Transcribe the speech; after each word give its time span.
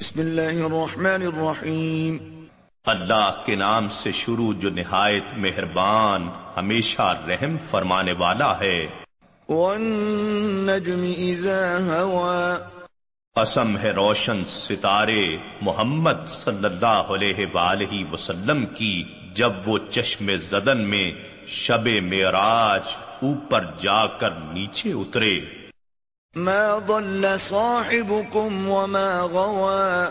بسم 0.00 0.20
اللہ 0.20 0.64
الرحمن 0.64 1.38
الرحیم۔ 1.38 2.44
اللہ 2.86 3.42
کے 3.44 3.54
نام 3.54 3.88
سے 3.88 4.12
شروع 4.12 4.52
جو 4.58 4.70
نہایت 4.70 5.22
مہربان 5.36 6.28
ہمیشہ 6.56 7.20
رحم 7.28 7.58
فرمانے 7.58 8.12
والا 8.12 8.60
ہے۔ 8.60 8.86
والنجم 9.48 11.12
اذا 11.18 11.78
ہوا۔ 12.02 12.56
قسم 13.34 13.78
ہے 13.78 13.90
روشن 13.90 14.42
ستارے 14.48 15.36
محمد 15.60 16.26
صلی 16.26 16.64
اللہ 16.64 16.86
علیہ 16.86 17.46
وآلہ 17.54 18.12
وسلم 18.12 18.66
کی 18.66 19.04
جب 19.34 19.52
وہ 19.66 19.78
چشم 19.90 20.30
زدن 20.36 20.78
میں 20.78 21.12
شب 21.46 21.88
معراج 22.02 22.96
اوپر 23.22 23.64
جا 23.80 24.06
کر 24.06 24.30
نیچے 24.52 24.92
اترے۔ 24.92 25.40
ما 26.36 26.78
ضل 26.86 27.26
صاحبكم 27.38 28.68
وما 28.68 29.20
غوا 29.32 30.08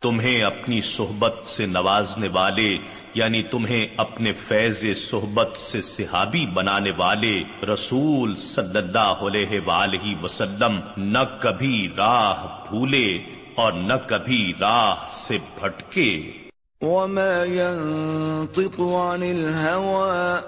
تمہیں 0.00 0.42
اپنی 0.42 0.82
صحبت 0.82 1.34
سے 1.44 1.66
نوازنے 1.66 2.28
والے 2.28 2.76
یعنی 3.14 3.42
تمہیں 3.42 3.86
اپنے 3.96 4.32
فیض 4.32 4.84
صحبت 4.96 5.56
سے 5.56 5.82
صحابی 5.82 6.46
بنانے 6.46 6.90
والے 6.96 7.66
رسول 7.72 8.36
صلی 8.36 8.78
اللہ 8.78 8.98
علیہ 8.98 9.60
وآلہ 9.66 10.24
وسلم 10.24 10.80
نہ 10.96 11.18
کبھی 11.40 11.88
راہ 11.96 12.46
بھولے 12.68 13.18
اور 13.54 13.72
نہ 13.72 13.94
کبھی 14.06 14.52
راہ 14.60 14.94
سے 15.10 15.38
بھٹکے۔ 15.60 16.32
وما 16.80 17.44
ينطق 17.44 18.80
عن 18.80 19.22
الهوى. 19.22 20.40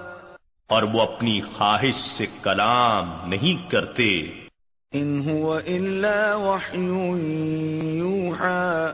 اور 0.67 0.83
وہ 0.83 1.03
اپنی 1.03 1.41
خواہش 1.41 1.95
سے 1.95 2.27
کلام 2.43 3.29
نہیں 3.29 3.71
کرتے۔ 3.71 4.21
ان 4.93 5.31
هو 5.31 5.53
الا 5.67 6.35
وحی 6.35 6.81
یوحى 7.99 8.87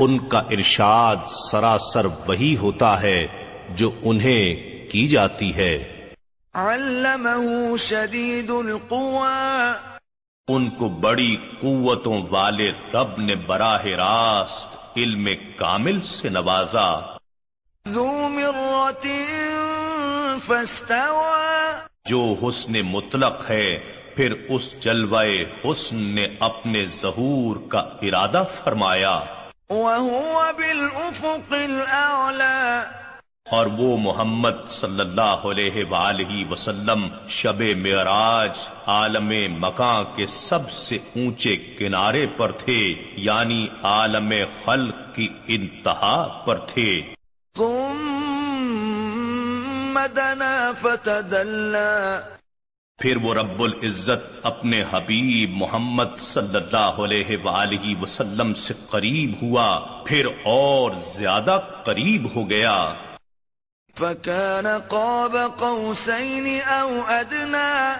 ان 0.00 0.28
کا 0.28 0.38
ارشاد 0.38 1.16
سراسر 1.50 2.06
وہی 2.26 2.56
ہوتا 2.56 3.02
ہے 3.02 3.26
جو 3.68 3.90
انہیں 4.02 4.54
کی 4.90 5.08
جاتی 5.08 5.56
ہے۔ 5.56 6.04
علمه 6.54 7.76
شدید 7.78 8.50
القوى. 8.50 9.72
ان 10.48 10.70
کو 10.70 10.88
بڑی 10.88 11.36
قوتوں 11.60 12.22
والے 12.30 12.70
رب 12.94 13.18
نے 13.18 13.34
براہ 13.34 13.84
راست 13.84 14.76
علم 14.96 15.28
کامل 15.56 16.00
سے 16.00 16.28
نوازا۔ 16.28 17.16
ذو 17.88 18.28
مرة 18.28 19.08
فاستوى. 20.46 21.70
جو 22.04 22.34
حسن 22.42 22.72
مطلق 22.72 23.50
ہے 23.50 23.99
پھر 24.16 24.34
اس 24.48 24.80
جلوے 24.80 25.44
حسن 25.64 25.96
نے 25.96 26.28
اپنے 26.40 26.86
ظہور 26.86 27.56
کا 27.68 27.78
ارادہ 27.78 28.44
فرمایا۔ 28.64 29.20
وهو 29.70 30.42
بالافق 30.56 31.50
الاعلى 31.50 32.80
اور 33.50 33.66
وہ 33.66 33.96
محمد 33.96 34.66
صلی 34.66 35.00
اللہ 35.00 35.20
علیہ 35.20 35.84
وآلہ 35.84 36.50
وسلم 36.50 37.08
شب 37.28 37.60
معراج 37.60 38.68
عالم 38.86 39.60
مکان 39.60 40.04
کے 40.16 40.26
سب 40.26 40.70
سے 40.70 40.96
اونچے 40.96 41.56
کنارے 41.56 42.26
پر 42.36 42.52
تھے 42.52 42.94
یعنی 43.16 43.66
عالم 43.82 44.32
خلق 44.64 45.14
کی 45.14 45.28
انتہا 45.46 46.42
پر 46.46 46.56
تھے۔ 46.56 47.02
ثم 47.56 50.00
دنا 50.16 50.72
فتدلى۔ 50.80 52.39
پھر 53.00 53.16
وہ 53.16 53.34
رب 53.34 53.62
العزت 53.62 54.46
اپنے 54.46 54.84
حبیب 54.90 55.50
محمد 55.50 56.16
صلی 56.16 56.56
اللہ 56.56 56.76
علیہ 56.76 57.36
وآلہ 57.44 58.02
وسلم 58.02 58.54
سے 58.54 58.74
قریب 58.90 59.32
ہوا 59.42 59.80
پھر 60.06 60.26
اور 60.44 60.90
زیادہ 61.04 61.60
قریب 61.84 62.28
ہو 62.34 62.50
گیا۔ 62.50 62.94
فكان 63.94 64.78
قاب 64.88 65.36
قوسين 65.56 66.60
او 66.66 67.00
ادنى 67.06 67.92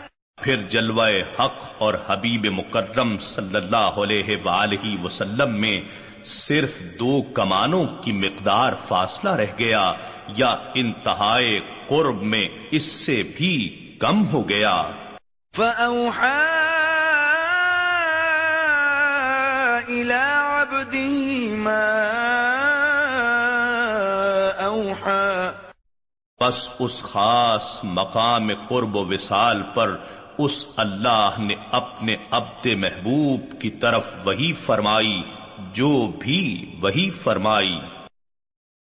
پھر 0.43 0.57
جلوہ 0.69 1.09
حق 1.39 1.69
اور 1.79 1.95
حبیب 2.07 2.47
مکرم 2.47 3.19
صلی 3.19 3.57
اللہ 3.57 3.77
علیہ 3.77 4.37
وآلہ 4.45 5.03
وسلم 5.03 5.61
میں 5.61 5.81
صرف 6.25 6.81
دو 6.99 7.23
کمانوں 7.23 7.85
کی 8.03 8.13
مقدار 8.13 8.73
فاصلہ 8.89 9.31
رہ 9.31 9.47
گیا 9.59 9.93
یا 10.37 10.57
انتہائے 10.75 11.61
قرب 11.89 12.23
میں 12.23 12.49
اس 12.71 12.93
سے 12.93 13.23
بھی 13.37 13.87
کم 13.99 14.27
ہو 14.29 14.49
گیا۔ 14.49 14.83
فأوحى 15.57 16.47
إلى 19.89 20.37
عبده 20.37 21.57
ما 21.57 22.01
أوحى۔ 24.65 25.51
بس 26.41 26.69
اس 26.79 27.03
خاص 27.03 27.81
مقام 27.85 28.51
قرب 28.69 28.97
و 28.97 29.07
وصال 29.07 29.63
پر 29.75 29.97
اس 30.39 30.65
اللہ 30.77 31.31
نے 31.39 31.55
اپنے 31.73 32.17
عبد 32.31 32.67
محبوب 32.67 33.61
کی 33.61 33.71
طرف 33.71 34.07
وہی 34.25 34.53
فرمائی 34.67 35.23
جو 35.59 36.13
بھی 36.19 36.75
وہی 36.81 37.11
فرمائی۔ 37.11 37.81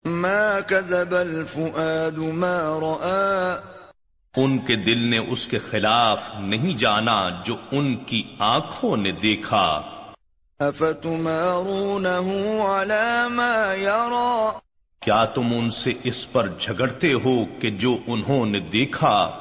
ما 0.06 0.60
كذب 0.68 1.16
الفؤاد 1.16 2.18
ما 2.18 2.80
رأى۔ 2.82 3.73
ان 4.38 4.58
کے 4.58 4.76
دل 4.76 4.98
نے 4.98 5.18
اس 5.18 5.48
کے 5.48 5.60
خلاف 5.60 6.30
نہیں 6.40 6.78
جانا 6.78 7.30
جو 7.46 7.56
ان 7.72 7.96
کی 7.96 8.24
آنکھوں 8.40 8.98
نے 8.98 9.12
دیکھا۔ 9.12 9.82
افتمارونه 10.60 12.30
على 12.60 13.30
ما 13.30 13.74
يرى؟ 13.74 14.50
کیا 15.00 15.26
تم 15.26 15.48
ان 15.56 15.70
سے 15.70 15.94
اس 16.04 16.32
پر 16.32 16.48
جھگڑتے 16.60 17.14
ہو 17.14 17.46
کہ 17.60 17.70
جو 17.70 17.98
انہوں 18.08 18.46
نے 18.46 18.60
دیکھا؟ 18.60 19.32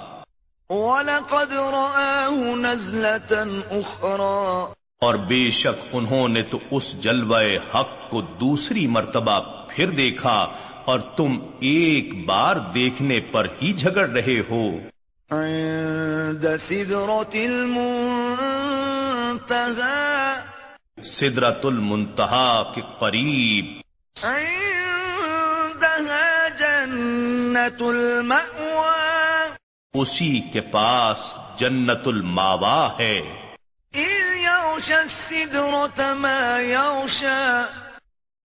ولقد 0.71 1.53
رآه 1.53 2.37
نزلة 2.57 3.45
أخرى۔ 3.69 4.73
اور 5.01 5.15
بے 5.15 5.51
شک 5.51 5.87
انہوں 5.93 6.29
نے 6.29 6.43
تو 6.43 6.59
اس 6.71 7.01
جلوہ 7.01 7.41
حق 7.75 8.11
کو 8.11 8.21
دوسری 8.21 8.87
مرتبہ 8.87 9.41
پھر 9.69 9.91
دیکھا۔ 9.91 10.47
اور 10.85 11.01
تم 11.01 11.39
ایک 11.61 12.25
بار 12.25 12.57
دیکھنے 12.57 13.21
پر 13.21 13.47
ہی 13.63 13.73
جھگڑ 13.73 14.09
رہے 14.09 14.43
ہو۔ 14.51 14.71
عند 15.31 16.45
المنتهى. 17.35 20.03
سدرت 21.05 21.65
المنتہا 21.65 22.73
کے 22.75 22.81
قریب۔ 22.99 23.67
عندها 24.23 26.49
جنة 26.59 27.81
المأوى. 27.81 29.49
اسی 29.95 30.41
کے 30.53 30.61
پاس 30.61 31.37
جنت 31.57 32.07
الماوا 32.07 32.99
ہے۔ 32.99 33.21
إذ 33.95 34.37
يغشى 34.37 34.95
السدرة 34.95 36.17
ما 36.17 36.61
يغشى. 36.61 37.82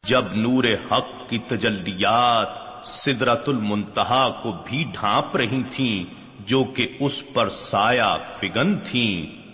جب 0.07 0.25
نور 0.35 0.63
حق 0.63 1.29
کی 1.29 1.37
تجلیات 1.37 2.47
سدرت 2.87 3.49
المنتہا 3.49 4.29
کو 4.43 4.51
بھی 4.65 4.83
ڈھانپ 4.93 5.35
رہی 5.35 5.63
تھیں 5.71 6.13
جو 6.39 6.63
کہ 6.63 6.97
اس 6.99 7.33
پر 7.33 7.49
سایہ 7.49 8.17
فگن 8.39 8.79
تھیں۔ 8.79 9.47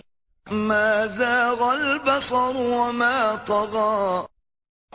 ما 0.52 1.06
زاغ 1.06 1.62
البصر 1.62 2.34
وما 2.54 3.34
طغى۔ 3.44 4.26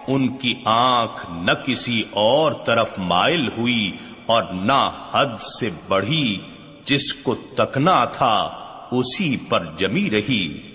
ان 0.08 0.38
کی 0.38 0.54
آنکھ 0.66 1.32
نہ 1.32 1.52
کسی 1.66 2.04
اور 2.12 2.52
طرف 2.52 2.92
مائل 2.98 3.50
ہوئی 3.58 3.98
اور 4.26 4.44
نہ 4.44 5.08
حد 5.12 5.42
سے 5.42 5.70
بڑھی 5.88 6.42
جس 6.86 7.12
کو 7.24 7.36
تکنا 7.36 8.06
تھا 8.06 8.36
اسی 8.92 9.38
پر 9.50 9.66
جمی 9.78 10.10
رہی۔ 10.12 10.69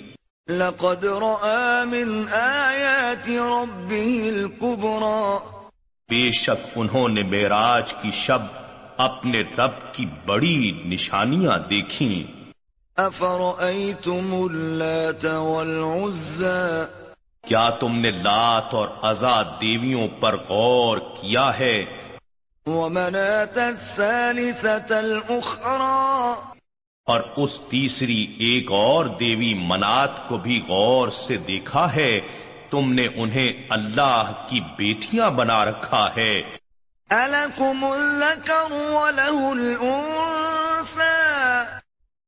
لقد 0.49 1.05
رأى 1.05 1.85
من 1.85 2.25
آيات 2.33 3.29
ربه 3.29 4.29
الكبرى. 4.29 5.39
بے 6.09 6.31
شک 6.31 6.67
انہوں 6.77 7.09
نے 7.09 7.23
معراج 7.23 7.95
کی 7.95 8.11
شب 8.11 8.39
اپنے 8.97 9.43
رب 9.59 9.95
کی 9.95 10.07
بڑی 10.27 10.83
نشانیاں 10.85 11.59
دیکھیں۔ 11.59 12.51
أفرأيتم 12.99 14.31
اللات 14.33 15.25
والعزى؟ 15.25 16.85
کیا 17.47 17.71
تم 17.71 17.97
نے 17.97 18.11
لات 18.11 18.75
اور 18.75 18.89
ازاد 19.03 19.45
دیویوں 19.61 20.09
پر 20.21 20.37
غور 20.49 20.99
کیا 20.99 21.59
ہے؟ 21.59 21.85
ومناة 22.67 23.57
الثالثة 23.57 24.99
الأخرى. 24.99 26.33
اور 27.07 27.21
اس 27.37 27.59
تیسری 27.71 28.27
ایک 28.39 28.73
اور 28.73 29.05
دیوی 29.07 29.55
منات 29.55 30.29
کو 30.29 30.39
بھی 30.39 30.63
غور 30.69 31.09
سے 31.09 31.37
دیکھا 31.37 31.95
ہے 31.95 32.21
تم 32.71 32.93
نے 32.93 33.09
انہیں 33.15 33.53
اللہ 33.71 34.47
کی 34.49 34.61
بیٹیاں 34.61 35.31
بنا 35.31 35.65
رکھا 35.65 36.11
ہے۔ 36.17 36.43
وله 38.95 39.49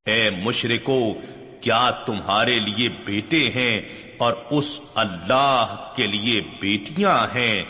اے 0.05 0.31
مشرکو 0.31 1.14
کیا 1.61 1.90
تمہارے 1.90 2.58
لیے 2.58 2.88
بیٹے 2.88 3.50
ہیں 3.55 3.82
اور 4.19 4.32
اس 4.50 4.81
اللہ 4.94 5.93
کے 5.96 6.06
لیے 6.06 6.40
بیٹیاں 6.40 7.34
ہیں؟ 7.34 7.62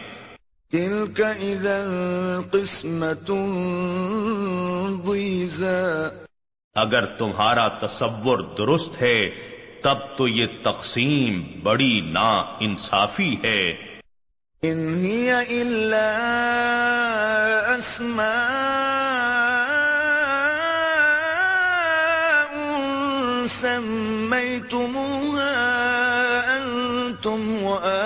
تلك 0.72 1.20
اذا 1.20 1.84
قسمة 2.50 3.36
ضيزى۔ 5.04 6.25
اگر 6.76 7.06
تمہارا 7.06 7.68
تصور 7.68 8.38
درست 8.38 9.02
ہے، 9.02 9.30
تب 9.82 9.94
تو 10.16 10.28
یہ 10.28 10.46
تقسیم 10.62 11.42
بڑی 11.62 12.00
نا 12.00 12.44
انصافی 12.60 13.36
ہے۔ 13.42 13.74
ان 14.62 14.98
هي 15.04 15.32
الا 15.32 16.16
اسماء 17.74 18.76
سميتموها 23.48 24.66
انتم 26.56 27.62
وآباؤكم 27.62 28.05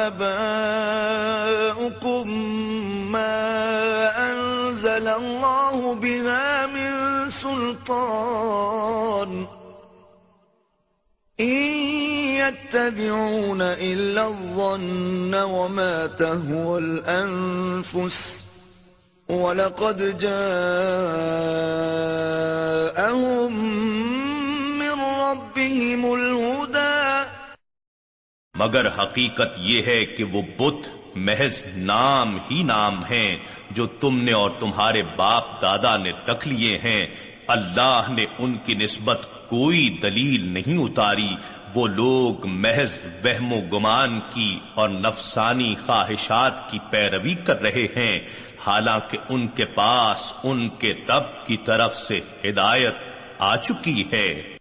سلطان 8.00 9.46
ان 11.38 11.66
يتبعون 12.36 13.62
الا 13.62 14.26
الظن 14.26 15.34
وما 15.34 16.06
تهوى 16.06 16.78
الانفس 16.78 18.44
ولقد 19.28 20.18
جاءهم 20.18 20.30
من 24.78 25.00
ربهم 25.20 26.14
الهدى 26.14 27.24
مگر 28.54 28.88
حقیقت 28.88 29.58
یہ 29.58 29.82
ہے 29.82 30.04
کہ 30.06 30.24
وہ 30.24 30.42
بت، 30.58 30.88
محض 31.16 31.64
نام 31.76 32.38
ہی 32.50 32.62
نام 32.62 33.04
ہیں 33.04 33.36
جو 33.70 33.86
تم 34.00 34.18
نے 34.20 34.32
اور 34.32 34.50
تمہارے 34.60 35.02
باپ 35.16 35.44
دادا 35.62 35.96
نے 35.96 36.10
رکھ 36.28 36.48
لیے 36.48 36.78
ہیں 36.78 37.06
اللہ 37.50 38.02
نے 38.08 38.26
ان 38.38 38.56
کی 38.56 38.74
نسبت 38.74 39.48
کوئی 39.48 39.98
دلیل 40.02 40.48
نہیں 40.48 40.78
اتاری۔ 40.78 41.36
وہ 41.74 41.86
لوگ 41.86 42.46
محض 42.46 42.92
وہم 43.24 43.52
و 43.52 43.60
گمان 43.60 44.20
کی 44.30 44.60
اور 44.74 44.88
نفسانی 44.88 45.74
خواہشات 45.86 46.70
کی 46.70 46.78
پیروی 46.90 47.34
کر 47.34 47.62
رہے 47.62 47.86
ہیں۔ 47.96 48.20
حالانکہ 48.66 49.18
ان 49.28 49.48
کے 49.48 49.64
پاس 49.64 50.32
ان 50.44 50.68
کے 50.68 50.94
رب 51.08 51.46
کی 51.46 51.56
طرف 51.56 51.96
سے 51.96 52.20
ہدایت 52.44 52.94
آ 53.38 53.56
چکی 53.56 54.04
ہے۔ 54.12 54.56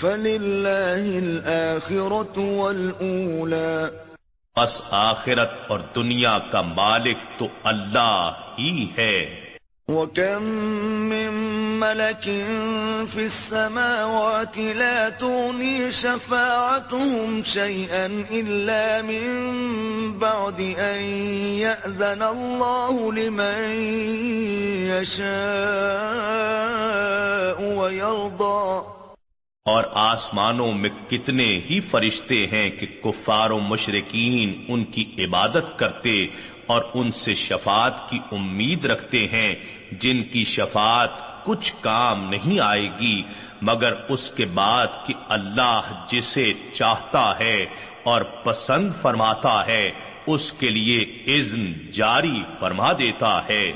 الآخرة 0.02 2.38
والأولى۔ 2.38 3.84
پس 4.54 4.82
آخرت 4.90 5.50
اور 5.68 5.80
دنیا 5.96 6.38
کا 6.38 6.60
مالک 6.60 7.38
تو 7.38 7.48
اللہ 7.64 8.32
ہی 8.58 8.86
ہے۔ 8.98 9.40
وكم 9.88 11.08
من 11.08 11.65
ملك 11.80 12.24
في 13.08 13.26
السماوات 13.26 14.58
لا 14.58 15.08
تغني 15.08 15.92
شفاعتهم 15.92 17.42
شيئا 17.44 18.06
إلا 18.30 19.02
من 19.02 20.18
بعد 20.18 20.60
أن 20.60 21.02
يأذن 21.60 22.22
الله 22.22 23.12
لمن 23.12 23.72
يشاء 24.88 25.26
ويرضى. 27.78 28.82
اور 29.66 29.84
آسمانوں 29.92 30.72
میں 30.72 30.90
کتنے 31.08 31.60
ہی 31.70 31.80
فرشتے 31.80 32.46
ہیں 32.46 32.70
کہ 32.70 32.86
کفار 33.04 33.50
و 33.50 33.58
مشرقین 33.58 34.64
ان 34.68 34.84
کی 34.84 35.04
عبادت 35.18 35.78
کرتے 35.78 36.26
اور 36.66 36.82
ان 36.94 37.10
سے 37.12 37.34
شفاعت 37.34 38.08
کی 38.10 38.18
امید 38.32 38.84
رکھتے 38.84 39.28
ہیں، 39.28 39.54
جن 40.00 40.22
کی 40.22 40.44
شفاعت 40.44 41.35
کچھ 41.46 41.72
کام 41.80 42.30
نہیں 42.30 42.60
آئے 42.60 42.88
گی، 43.00 43.22
مگر 43.62 43.94
اس 44.08 44.30
کے 44.30 44.44
بعد 44.44 44.86
کہ 45.06 45.14
اللہ 45.28 45.80
جسے 46.10 46.52
چاہتا 46.72 47.34
ہے 47.40 47.66
اور 48.04 48.22
پسند 48.22 48.92
فرماتا 49.02 49.66
ہے، 49.66 49.90
اس 50.26 50.52
کے 50.52 50.70
لیے 50.70 51.22
اذن 51.26 51.72
جاری 51.92 52.42
فرما 52.58 52.92
دیتا 52.92 53.48
ہے۔ 53.48 53.72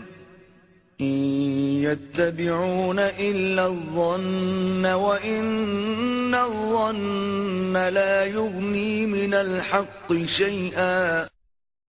إن 1.00 1.44
يتبعون 1.84 3.00
إلا 3.19 3.66
الظن 3.66 4.86
وإن 4.86 6.34
الظن 6.34 7.94
لا 7.94 8.24
يغني 8.24 9.06
من 9.06 9.34
الحق 9.34 10.13
شيئا۔ 10.28 11.25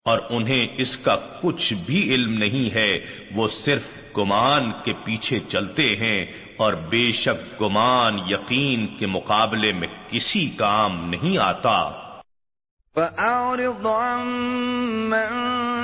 اور 0.06 0.19
انہیں 0.30 0.68
اس 0.77 0.98
کا 0.98 1.15
کچھ 1.42 1.74
بھی 1.86 2.13
علم 2.13 2.33
نہیں 2.33 2.74
ہے، 2.74 3.00
وہ 3.31 3.48
صرف 3.48 3.81
گمان 4.18 4.71
کے 4.83 4.94
پیچھے 5.06 5.39
چلتے 5.39 5.95
ہیں 5.95 6.25
اور 6.57 6.74
بے 6.74 7.12
شک 7.12 7.62
گمان 7.62 8.19
یقین 8.27 8.98
کے 8.98 9.07
مقابلے 9.07 9.71
میں 9.71 9.88
کسی 10.07 10.50
کام 10.50 11.09
نہیں 11.09 11.38
آتا۔ 11.38 11.92
فأعرض 12.95 13.86
عن 13.86 14.27
من 15.10 15.29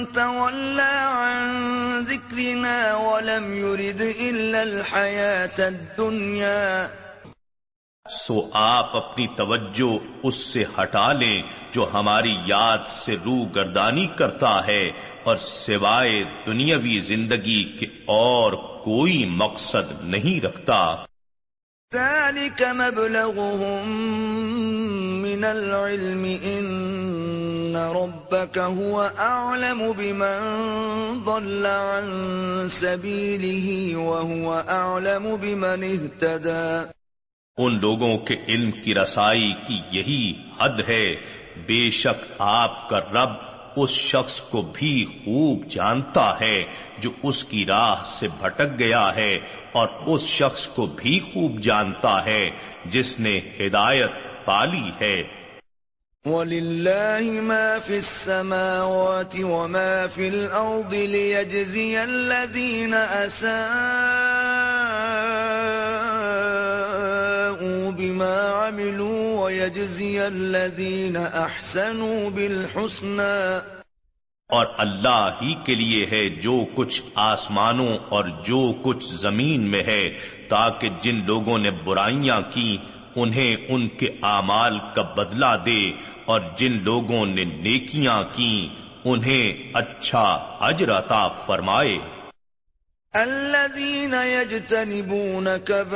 تولى 0.06 0.98
عن 1.04 1.62
ذكرنا 2.08 2.96
ولم 2.96 3.54
يرد 3.54 4.02
إلا 4.20 4.62
الحياة 4.62 5.64
الدنيا۔ 5.64 6.88
سو 8.10 8.50
آپ 8.54 8.98
اپنی 8.98 9.28
توجہ 9.38 10.06
اس 10.24 10.36
سے 10.36 10.64
ہٹا 10.80 11.14
لیں 11.14 11.42
جو 11.72 11.90
ہماری 11.94 12.38
یاد 12.46 12.88
سے 12.88 13.16
روح 13.26 13.46
گردانی 13.56 14.08
کرتا 14.08 14.68
ہے 14.68 14.92
اور 15.24 15.38
سوائے 15.38 16.24
دنیاوی 16.46 17.00
زندگی 17.00 17.64
کے 17.64 17.86
اور 18.06 18.54
کوئی 18.84 19.26
مقصد 19.26 20.04
نہیں 20.04 20.46
رکھتا۔ 20.46 20.96
ذلك 21.96 22.62
مبلغهم 22.74 23.92
من 25.22 25.44
العلم 25.44 26.26
إن 26.26 27.76
ربك 27.76 28.58
هو 28.58 29.08
أعلم 29.18 29.92
بمن 29.98 30.40
ضل 31.26 31.66
عن 31.66 32.10
سبيله 32.70 33.98
وهو 34.04 34.62
أعلم 34.68 35.36
بمن 35.42 35.84
اهتدى۔ 35.84 36.97
ان 37.58 37.80
لوگوں 37.80 38.18
کے 38.18 38.36
علم 38.48 38.72
کی 38.72 38.96
رسائی 38.96 39.54
کی 39.68 39.82
یہی 39.92 40.34
حد 40.60 40.82
ہے۔ 40.88 41.16
بے 41.66 41.90
شک 41.90 42.34
آپ 42.40 42.90
کا 42.90 43.00
رب 43.00 43.30
اس 43.76 43.90
شخص 43.90 44.42
کو 44.42 44.72
بھی 44.74 45.06
خوب 45.06 45.68
جانتا 45.68 46.40
ہے 46.40 46.64
جو 46.98 47.12
اس 47.24 47.44
کی 47.44 47.66
راہ 47.66 47.96
سے 48.06 48.28
بھٹک 48.42 48.80
گیا 48.80 49.16
ہے 49.16 49.40
اور 49.72 49.88
اس 50.06 50.22
شخص 50.22 50.68
کو 50.68 50.86
بھی 50.86 51.20
خوب 51.20 51.60
جانتا 51.60 52.26
ہے 52.26 52.50
جس 52.86 53.20
نے 53.20 53.40
ہدایت 53.60 54.12
پالی 54.46 54.92
ہے۔ 55.02 55.24
وَلِلَّهِ 56.26 57.40
مَا 57.40 57.78
فِي 57.86 57.96
السَّمَاوَاتِ 57.96 59.44
وَمَا 59.44 60.06
فِي 60.14 60.28
الْأَرْضِ 60.28 61.08
لِيَجْزِيَ 61.08 61.98
الَّذِينَ 61.98 62.96
أَسَاءُوا 63.26 65.87
بِمَا 68.18 68.68
عَمِلُوا 68.68 69.46
وَيَجْزِيَ 69.46 70.22
الَّذِينَ 70.22 71.20
أَحْسَنُوا 71.20 72.30
بِالْحُسْنَى. 72.36 73.60
اور 74.50 74.66
اللہ 74.78 75.32
ہی 75.42 75.56
کے 75.66 75.76
لیے 75.76 76.06
ہے 76.12 76.30
جو 76.30 76.66
کچھ 76.76 77.02
آسمانوں 77.16 77.98
اور 78.10 78.26
جو 78.44 78.74
کچھ 78.82 79.14
زمین 79.14 79.62
میں 79.62 79.84
ہے، 79.84 80.16
تاکہ 80.50 80.90
جن 81.02 81.22
لوگوں 81.26 81.58
نے 81.58 81.72
برائیاں 81.72 82.42
کی 82.50 82.78
انہیں 83.16 83.56
ان 83.68 83.88
کے 83.88 84.10
اعمال 84.24 84.80
کا 84.96 85.02
بدلہ 85.02 85.56
دے 85.66 85.92
اور 86.26 86.42
جن 86.58 86.78
لوگوں 86.84 87.26
نے 87.26 87.44
نیکیاں 87.44 88.24
کی 88.34 88.70
انہیں 89.06 89.72
اچھا 89.74 90.24
اجر 90.60 90.92
عطا 90.92 91.28
فرمائے۔ 91.28 91.98
الذين 93.16 94.14
يجتنبون 94.14 95.58
كبائر 95.58 95.92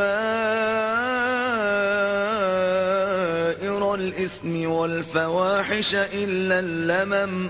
الإثم 3.95 4.69
والفواحش 4.69 5.95
إلا 5.95 6.59
اللمم. 6.59 7.49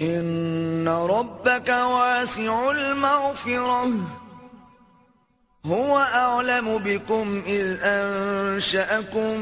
إن 0.00 0.88
ربك 0.88 1.68
واسع 1.68 2.70
المغفرة. 2.70 4.21
هو 5.66 5.98
أعلم 5.98 6.78
بكم 6.78 7.42
إذ 7.46 7.78
أنشأكم 7.82 9.40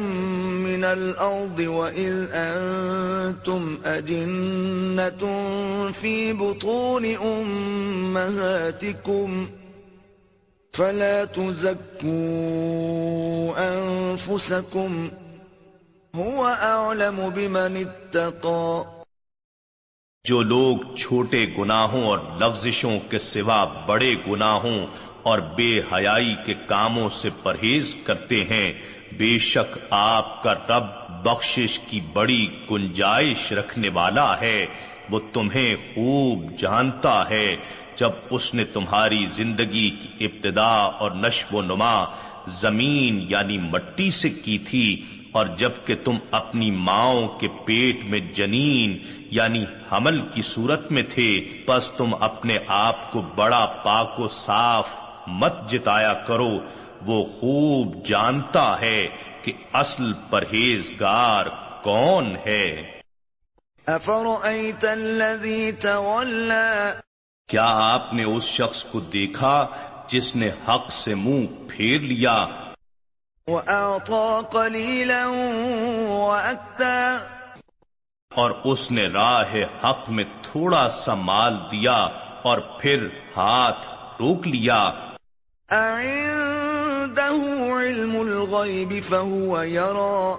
من 0.64 0.84
الأرض 0.84 1.60
وإذ 1.60 2.28
أنتم 2.32 3.78
أجنة 3.84 5.22
في 5.92 6.32
بطون 6.32 7.04
أمهاتكم 8.16 9.48
فلا 10.74 11.24
تزكوا 11.24 12.10
أنفسكم 13.58 15.10
هو 16.14 16.46
أعلم 16.46 17.30
بمن 17.30 17.76
اتقى 17.76 18.84
جو 20.24 20.42
لوگ 20.42 20.76
چھوٹے 20.96 21.44
گناہوں 21.58 22.02
اور 22.06 22.18
لفزشوں 22.40 22.98
کے 23.10 23.18
سوا 23.18 23.64
بڑے 23.86 24.14
گناہوں 24.26 24.80
اور 25.22 25.38
بے 25.38 25.80
حیائی 25.92 26.34
کے 26.46 26.54
کاموں 26.54 27.08
سے 27.08 27.28
پرہیز 27.42 27.96
کرتے 28.04 28.44
ہیں۔ 28.44 28.72
بے 29.12 29.38
شک 29.38 29.78
آپ 29.90 30.42
کا 30.42 30.54
رب 30.54 30.84
بخشش 31.24 31.78
کی 31.78 32.00
بڑی 32.12 32.46
گنجائش 32.70 33.52
رکھنے 33.52 33.88
والا 33.88 34.40
ہے۔ 34.40 34.66
وہ 35.10 35.20
تمہیں 35.32 35.76
خوب 35.94 36.58
جانتا 36.58 37.30
ہے۔ 37.30 37.56
جب 37.96 38.10
اس 38.30 38.54
نے 38.54 38.64
تمہاری 38.64 39.26
زندگی 39.34 39.90
کی 39.90 40.24
ابتدا 40.24 40.70
اور 40.72 41.10
نشو 41.10 41.56
و 41.56 41.62
نما 41.62 42.04
زمین 42.46 43.26
یعنی 43.28 43.58
مٹی 43.58 44.10
سے 44.10 44.30
کی 44.30 44.58
تھی، 44.58 45.04
اور 45.32 45.46
جبکہ 45.46 45.94
تم 46.04 46.16
اپنی 46.30 46.70
ماؤں 46.70 47.28
کے 47.28 47.48
پیٹ 47.64 48.04
میں 48.04 48.20
جنین 48.20 48.98
یعنی 49.30 49.64
حمل 49.92 50.20
کی 50.34 50.42
صورت 50.42 50.92
میں 50.92 51.02
تھے 51.08 51.48
بس 51.66 51.90
تم 51.90 52.14
اپنے 52.20 52.58
آپ 52.68 53.12
کو 53.12 53.22
بڑا 53.22 53.66
پاک 53.66 54.20
و 54.20 54.28
صاف 54.28 55.10
مت 55.30 55.70
جتایا 55.70 56.12
کرو 56.12 56.58
وہ 57.06 57.25
خوب 57.25 58.06
جانتا 58.06 58.80
ہے 58.80 59.08
کہ 59.42 59.52
اصل 59.72 60.12
پرہیزگار 60.30 61.46
کون 61.82 62.37
ہے۔ 62.46 63.00
کیا 67.49 67.66
آپ 67.66 68.14
نے 68.14 68.25
اس 68.25 68.42
شخص 68.42 68.84
کو 68.84 69.00
دیکھا 69.00 69.66
جس 70.06 70.37
نے 70.37 70.50
حق 70.68 70.92
سے 70.92 71.14
منہ 71.14 71.46
پھیر 71.68 72.00
لیا؟ 72.00 72.46
اور 78.34 78.50
اس 78.64 78.90
نے 78.90 79.06
راہ 79.06 79.54
حق 79.84 80.10
میں 80.10 80.25
تھوڑا 80.42 80.90
سا 80.90 81.14
مال 81.14 81.56
دیا 81.70 82.08
اور 82.42 82.58
پھر 82.58 83.08
ہاتھ 83.37 83.88
روک 84.20 84.49
لیا۔ 84.49 84.90
علم 87.80 88.16
الغیب 88.20 88.92
فهو 89.08 89.64
يرى۔ 89.64 90.34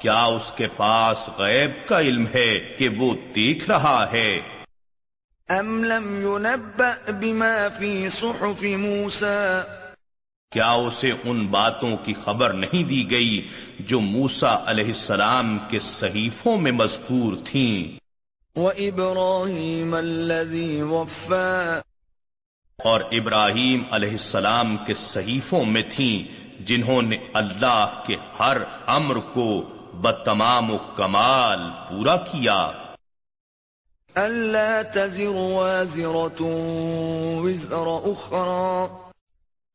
کیا 0.00 0.24
اس 0.24 0.52
کے 0.56 0.66
پاس 0.76 1.28
غیب 1.38 1.88
کا 1.88 2.00
علم 2.00 2.24
ہے 2.34 2.74
کہ 2.78 2.88
وہ 2.88 3.14
دیکھ 3.34 3.70
رہا 3.70 4.12
ہے؟ 4.12 4.40
ام 5.48 5.84
لم 5.84 6.22
ينبأ 6.22 7.10
بما 7.10 7.68
في 7.78 8.08
صحف 8.08 8.62
موسى۔ 8.62 9.60
کیا 10.52 10.70
اسے 10.70 11.12
ان 11.24 11.46
باتوں 11.46 11.96
کی 11.96 12.14
خبر 12.24 12.52
نہیں 12.52 12.88
دی 12.88 13.10
گئی 13.10 13.46
جو 13.80 14.00
موسا 14.00 14.70
علیہ 14.70 14.86
السلام 14.86 15.58
کے 15.68 15.78
صحیفوں 15.80 16.56
میں 16.56 16.72
مذکور 16.72 17.36
تھیں؟ 17.44 17.98
وَإِبْرَاهِيمَ 18.58 19.96
الَّذِي 19.96 20.80
وَفَّى۔ 20.80 21.80
اور 22.84 23.00
ابراہیم 23.12 23.82
علیہ 23.90 24.10
السلام 24.10 24.76
کے 24.76 24.94
صحیفوں 24.94 25.64
میں 25.64 25.82
تھیں 25.92 26.46
جنہوں 26.62 27.02
نے 27.02 27.16
اللہ 27.34 28.02
کے 28.06 28.16
ہر 28.38 28.56
امر 28.86 29.16
کو 29.16 29.62
بتمام 29.94 30.70
و 30.70 30.78
کمال 30.96 31.58
پورا 31.88 32.16
کیا۔ 32.16 32.70
اللہ 34.14 34.82
تزر 34.94 35.32
وزر 37.42 37.86
اخرى 37.86 38.86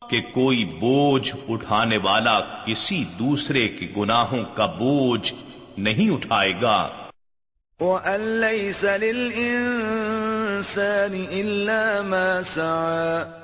کہ 0.10 0.22
کوئی 0.22 0.66
بوجھ 0.66 1.32
اٹھانے 1.50 1.98
والا 1.98 2.40
کسی 2.66 3.04
دوسرے 3.20 3.68
کے 3.68 3.94
گناہوں 3.98 4.44
کا 4.56 4.66
بوجھ 4.66 5.34
نہیں 5.78 6.14
اٹھائے 6.14 6.54
گا۔ 6.62 6.90
وَأَن 7.80 8.22
لَيْسَ 8.22 8.86
لِلْإِنسَانِ 8.86 10.11
إِلَّا 11.12 12.02
مَا 12.02 12.42
سَعَى. 12.46 13.42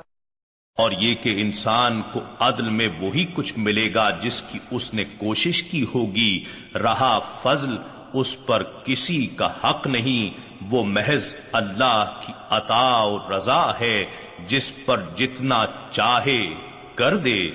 اور 0.78 0.92
یہ 0.92 1.16
کہ 1.16 1.42
انسان 1.42 2.02
کو 2.14 2.22
عدل 2.40 2.70
میں 2.70 2.88
وہی 3.00 3.26
کچھ 3.34 3.54
ملے 3.58 3.94
گا 3.94 4.10
جس 4.10 4.44
کی 4.52 4.60
اس 4.72 4.94
نے 4.94 5.04
کوشش 5.18 5.64
کی 5.64 5.86
ہوگی 5.96 6.44
رہا 6.76 7.20
فضل 7.20 7.78
اس 8.14 8.46
پر 8.46 8.64
کسی 8.84 9.28
کا 9.28 9.50
حق 9.64 9.88
نہیں 9.88 10.42
وہ 10.70 10.84
محض 10.84 11.36
اللہ 11.52 12.20
کی 12.26 12.34
عطا 12.50 13.04
و 13.04 13.38
رضا 13.38 13.72
ہے 13.80 14.06
جس 14.48 14.72
پر 14.86 15.02
جتنا 15.18 15.66
چاہے 15.92 16.48
کر 16.96 17.16
دے۔ 17.16 17.50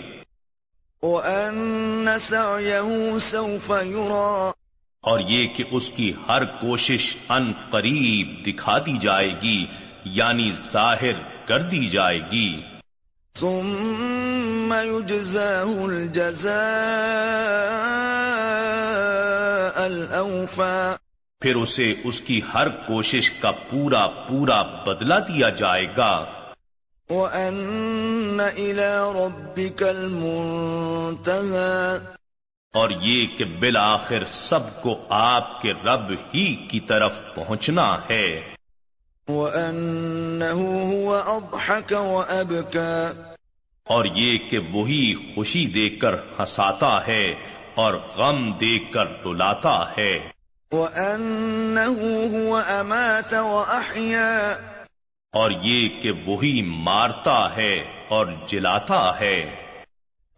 وَأَنَّ 1.02 2.11
سَعْيَهُ 2.21 3.19
سَوْفَ 3.19 3.75
يُرَى۔ 3.85 4.52
اور 5.03 5.21
یہ 5.21 5.47
کہ 5.47 5.65
اس 5.71 5.91
کی 5.91 6.13
ہر 6.29 6.45
کوشش 6.45 7.17
ان 7.29 7.53
قریب 7.71 8.47
دکھا 8.47 8.79
دی 8.79 8.99
جائے 9.01 9.31
گی 9.43 9.67
یعنی 10.05 10.53
ظاہر 10.73 11.13
کر 11.45 11.59
دی 11.59 11.89
جائے 11.89 12.21
گی۔ 12.33 12.63
ثم 13.41 14.75
يجزاه 14.85 15.83
الجزاء 15.83 16.53
الأوفى۔ 19.75 20.95
پھر 21.41 21.57
اسے 21.57 21.95
اس 22.05 22.21
کی 22.21 22.41
ہر 22.55 22.69
کوشش 22.69 23.31
کا 23.31 23.51
پورا 23.51 24.07
پورا 24.07 24.63
بدلہ 24.63 25.15
دیا 25.15 25.49
جائے 25.49 25.87
گا۔ 25.97 26.25
وَأَنَّ 27.11 28.43
إِلَىٰ 28.43 29.15
رَبِّكَ 29.15 29.85
الْمُنْتَهَى۔ 29.85 31.43
اور 32.73 32.91
یہ 32.91 33.26
کہ 33.38 33.45
بالآخر 33.45 34.25
سب 34.25 34.83
کو 34.83 35.05
آپ 35.09 35.62
کے 35.62 35.73
رب 35.73 36.12
ہی 36.35 36.55
کی 36.55 36.81
طرف 36.81 37.14
پہنچنا 37.35 37.97
ہے۔ 38.11 38.41
وَأَنَّهُ 39.29 40.61
هُوَ 40.69 41.17
أَضْحَكَ 41.26 41.95
وَأَبْكَى۔ 41.95 43.21
اور 43.85 44.05
یہ 44.05 44.38
کہ 44.38 44.59
وہی 44.59 45.14
خوشی 45.35 45.67
دے 45.67 45.91
کر 45.91 46.14
ہنساتا 46.14 47.07
ہے 47.07 47.35
اور 47.75 47.95
غم 47.95 48.52
دے 48.52 48.79
کر 48.79 49.26
رلاتا 49.26 49.85
ہے۔ 49.99 50.19
وَأَنَّهُ 50.73 52.07
هُوَ 52.29 52.61
أَمَاتَ 52.81 53.37
وَأَحْيَا۔ 53.37 54.52
اور 55.33 55.50
یہ 55.62 55.88
کہ 56.02 56.12
وہی 56.26 56.62
مارتا 56.62 57.57
ہے 57.57 57.85
اور 58.09 58.26
جلاتا 58.47 59.21
ہے۔ 59.21 59.62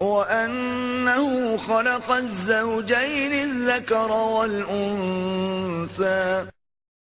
وَأَنَّهُ 0.01 1.57
خَلَقَ 1.67 2.13
الزَّوْجَيْنِ 2.13 3.41
الذَّكَرَ 3.41 4.11
وَالْأُنثَى۔ 4.11 6.43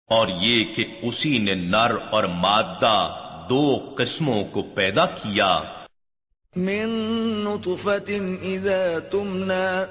اور 0.08 0.28
یہ 0.28 0.76
کہ 0.76 0.86
اسی 1.02 1.38
نے 1.38 1.56
نر 1.56 1.96
اور 2.12 2.24
مادہ 2.24 3.16
دو 3.50 3.94
قسموں 3.98 4.46
کو 4.46 4.62
پیدا 4.62 5.06
کیا۔ 5.06 5.60
من 6.56 6.90
نطفة 7.44 8.38
اذا 8.42 8.98
تمنا 9.12 9.86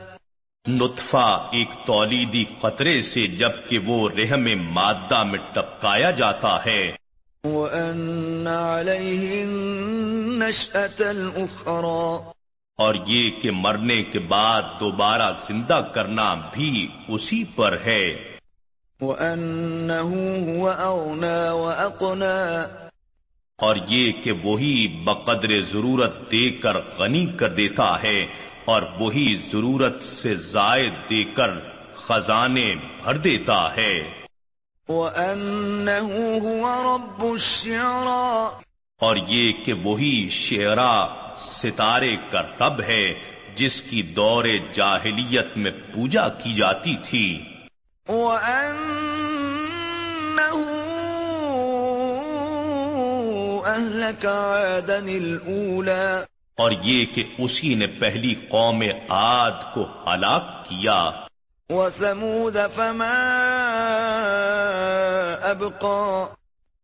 نطفہ 0.68 1.48
ایک 1.52 1.68
تولیدی 1.86 2.44
قطرے 2.60 3.02
سے 3.02 3.26
جبکہ 3.26 3.78
وہ 3.78 4.08
رحم 4.08 4.72
مادہ 4.72 5.24
میں 5.24 5.38
ٹپکایا 5.52 6.10
جاتا 6.10 6.58
ہے۔ 6.66 6.92
وَأَنَّ 7.44 8.50
عَلَيْهِ 8.50 9.42
النَّشْأَةَ 9.42 10.98
الْأُخْرَى۔ 10.98 12.37
اور 12.78 12.94
یہ 13.06 13.30
کہ 13.30 13.50
مرنے 13.50 14.02
کے 14.02 14.18
بعد 14.18 14.62
دوبارہ 14.80 15.32
زندہ 15.46 15.88
کرنا 15.94 16.34
بھی 16.52 16.88
اسی 17.08 17.44
پر 17.56 17.76
ہے۔ 17.84 18.36
وَأَنَّهُ 19.00 20.16
هُوَ 20.44 20.70
أَغْنَى 20.70 21.48
وَأَقْنَى۔ 21.50 22.62
اور 23.56 23.76
یہ 23.88 24.12
کہ 24.12 24.32
وہی 24.32 25.02
بقدر 25.04 25.62
ضرورت 25.62 26.32
دے 26.32 26.50
کر 26.50 26.76
غنی 26.98 27.26
کر 27.26 27.48
دیتا 27.48 28.02
ہے 28.02 28.26
اور 28.64 28.82
وہی 28.98 29.36
ضرورت 29.46 30.02
سے 30.02 30.34
زائد 30.34 31.10
دے 31.10 31.24
کر 31.24 31.50
خزانے 31.94 32.74
بھر 33.04 33.16
دیتا 33.16 33.76
ہے۔ 33.76 34.10
وَأَنَّهُ 34.88 36.12
هُوَ 36.40 36.68
رَبُّ 36.84 37.32
الشِّعْرَى۔ 37.32 38.67
اور 39.00 39.16
یہ 39.28 39.52
کہ 39.52 39.72
وہی 39.72 40.28
شعرا 40.30 41.06
ستارے 41.36 42.16
کا 42.30 42.42
رب 42.42 42.82
ہے 42.82 43.14
جس 43.54 43.80
کی 43.80 44.02
دور 44.02 44.44
جاہلیت 44.72 45.56
میں 45.56 45.70
پوجا 45.70 46.28
کی 46.28 46.54
جاتی 46.54 46.96
تھی۔ 47.02 47.44
اور 56.54 56.72
یہ 56.82 57.04
کہ 57.04 57.24
اسی 57.38 57.74
نے 57.74 57.86
پہلی 57.86 58.34
قوم 58.34 58.84
عاد 59.10 59.74
کو 59.74 59.86
ہلاک 60.06 60.64
کیا۔ 60.64 61.10
وَثَمُودَ 61.68 62.58
فَمَا 62.74 63.38
أَبْقَى۔ 65.50 66.37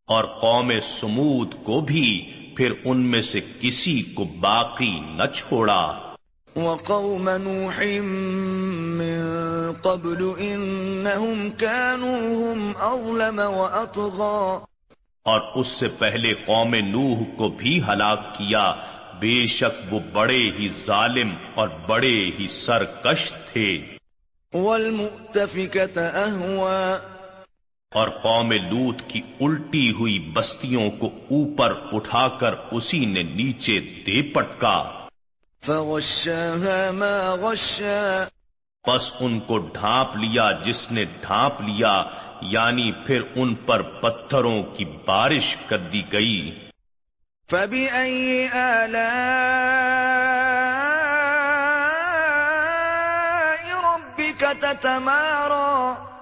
اور 0.07 0.25
قوم 0.25 0.73
سمود 0.83 1.55
کو 1.65 1.81
بھی 1.81 2.33
پھر 2.57 2.73
ان 2.85 3.01
میں 3.01 3.23
سے 3.23 3.41
کسی 3.61 4.03
کو 4.03 4.25
باقی 4.25 5.01
نہ 5.01 5.23
چھوڑا۔ 5.35 5.99
وقوم 6.57 7.31
نوح 7.31 8.01
من 8.85 9.23
قبل 9.83 10.25
انہم 10.39 11.49
كانوا 11.59 12.55
هم 12.55 12.73
اظلم 12.77 13.39
واطغى 13.39 14.65
اور 15.23 15.41
اس 15.55 15.69
سے 15.69 15.89
پہلے 15.89 16.35
قوم 16.47 16.75
نوح 16.75 17.37
کو 17.37 17.49
بھی 17.49 17.81
ہلاک 17.89 18.39
کیا۔ 18.39 18.75
بے 19.21 19.47
شک 19.47 19.95
وہ 19.95 20.01
بڑے 20.13 20.51
ہی 20.59 20.69
ظالم 20.87 21.31
اور 21.55 21.69
بڑے 21.69 22.31
ہی 22.39 22.49
سرکش 22.49 23.33
تھے۔ 23.53 23.87
والمؤتفكة 24.55 26.01
اهوا 26.29 26.97
اور 27.95 28.09
قوم 28.09 28.53
لوت 28.53 29.03
کی 29.09 29.23
الٹی 29.41 29.93
ہوئی 29.93 30.19
بستیوں 30.19 30.91
کو 30.91 31.07
اوپر 31.07 31.73
اٹھا 31.93 32.29
کر 32.29 32.55
اسی 32.71 33.05
نے 33.05 33.23
نیچے 33.23 33.81
دے 33.81 34.23
پٹکا۔ 34.23 34.83
فغشاها 35.63 36.91
ما 36.91 37.37
غشا۔ 37.41 38.25
بس 38.87 39.15
ان 39.21 39.41
کو 39.41 39.59
ڈھانپ 39.59 40.17
لیا 40.17 40.51
جس 40.65 40.93
نے 40.93 41.05
ڈھانپ 41.05 41.61
لیا 41.61 42.03
یعنی 42.41 42.93
پھر 43.07 43.23
ان 43.37 43.55
پر 43.55 43.83
پتھروں 43.83 44.63
کی 44.63 44.85
بارش 44.85 45.57
کر 45.67 45.79
دی 45.79 46.03
گئی۔ 46.13 46.59
فبأي 47.51 48.47
آلاء 48.47 49.15
ربك 53.83 54.45
تتمارى؟ 54.61 56.14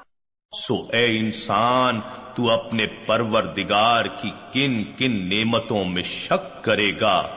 سو 0.56 0.75
اے 0.92 1.18
انسان 1.18 2.00
تو 2.35 2.50
اپنے 2.50 2.87
پروردگار 2.87 4.04
کی 4.04 4.30
کن 4.52 4.85
کن 4.97 5.28
نعمتوں 5.28 5.85
میں 5.85 6.02
شک 6.02 6.64
کرے 6.64 6.92
گا۔ 7.00 7.28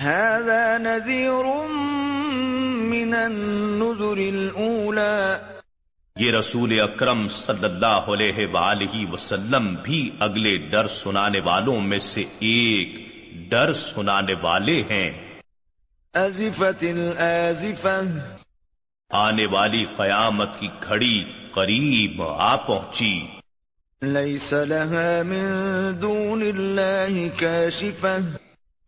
هذا 0.00 0.78
من 2.78 3.14
النذر 3.14 4.16
الاولى 4.16 5.34
یہ 6.16 6.30
رسول 6.30 6.80
اکرم 6.80 7.28
صلی 7.28 7.64
اللہ 7.64 7.86
علیہ 7.86 8.46
وآلہ 8.46 9.12
وسلم 9.12 9.74
بھی 9.82 10.10
اگلے 10.20 10.56
ڈر 10.56 10.86
سنانے 10.86 11.40
والوں 11.40 11.80
میں 11.80 11.98
سے 11.98 12.22
ایک 12.38 12.98
ڈر 13.50 13.72
سنانے 13.72 14.34
والے 14.42 14.82
ہیں۔ 14.90 15.40
ازفت 16.14 16.84
الازفہ 16.84 18.02
آنے 19.10 19.46
والی 19.46 19.84
قیامت 19.96 20.60
کی 20.60 20.68
گھڑی 20.88 21.24
قریب 21.54 22.22
آ 22.22 22.56
پہنچی۔ 22.56 23.26
لیس 24.02 24.52
لها 24.52 25.22
من 25.26 25.48
دون 26.02 26.42
اللہ 26.42 27.40
کاشفہ 27.40 28.18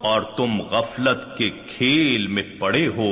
اور 0.00 0.22
تم 0.36 0.60
غفلت 0.70 1.22
کے 1.38 1.48
کھیل 1.68 2.26
میں 2.28 2.44
پڑے 2.60 2.86
ہو 2.96 3.08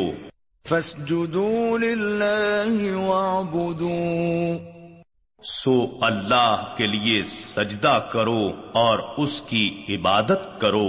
فاسجدوا 0.66 1.78
لله 1.78 2.74
واعبدوا 2.98 4.58
سو 5.42 5.74
اللہ 6.02 6.74
کے 6.76 6.86
لیے 6.88 7.22
سجدہ 7.26 7.96
کرو 8.12 8.42
اور 8.74 8.98
اس 9.18 9.40
کی 9.48 9.64
عبادت 9.88 10.44
کرو 10.60 10.88